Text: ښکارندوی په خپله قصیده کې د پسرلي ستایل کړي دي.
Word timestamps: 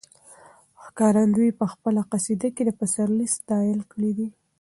ښکارندوی 0.83 1.49
په 1.59 1.65
خپله 1.71 2.01
قصیده 2.11 2.49
کې 2.55 2.63
د 2.65 2.71
پسرلي 2.79 3.27
ستایل 3.37 3.79
کړي 3.91 4.11
دي. 4.17 4.27